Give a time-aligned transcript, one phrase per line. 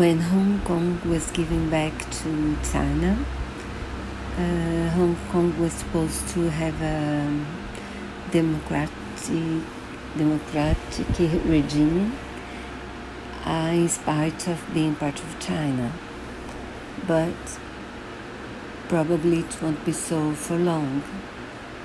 [0.00, 1.92] when Hong Kong was given back
[2.22, 3.22] to China,
[4.38, 7.44] uh, Hong Kong was supposed to have a
[8.30, 9.62] democratic
[10.16, 11.06] democratic
[11.44, 12.16] regime
[13.44, 15.92] uh, in spite of being part of China.
[17.06, 17.58] But
[18.88, 21.02] probably it won't be so for long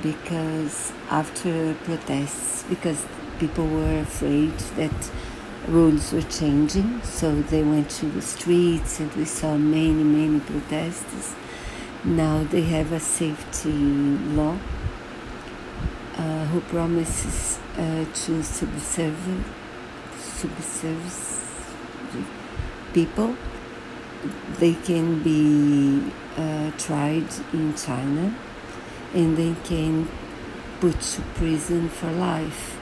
[0.02, 3.06] because after protests, because
[3.40, 5.12] people were afraid that
[5.68, 11.36] rules were changing, so they went to the streets and we saw many, many protests.
[12.04, 14.58] Now they have a safety law
[16.18, 19.46] uh, who promises uh, to subserve,
[20.18, 21.36] subserve
[22.94, 23.36] people.
[24.60, 28.36] They can be uh, tried in China
[29.14, 30.08] and they can
[30.80, 32.78] put to prison for life.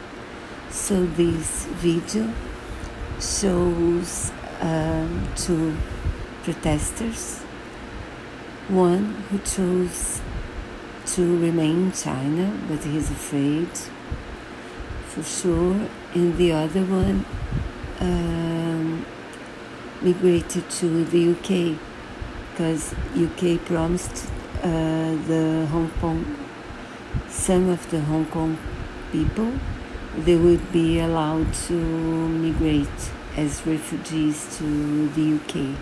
[0.70, 2.34] So this video
[3.24, 5.76] shows um, two
[6.44, 7.40] protesters,
[8.68, 10.22] one who chose
[11.06, 13.70] to remain in China but he's afraid
[15.08, 17.26] for sure, and the other one
[18.00, 19.06] um,
[20.02, 21.78] migrated to the UK
[22.52, 24.28] because UK promised
[24.64, 26.38] uh, the Hong Kong
[27.30, 28.58] some of the Hong Kong
[29.12, 29.52] people
[30.18, 35.76] they would be allowed to migrate as refugees to the UK.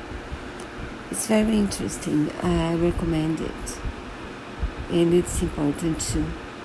[1.12, 2.32] It's very interesting.
[2.42, 3.80] I recommend it.
[4.90, 6.26] And it's important too.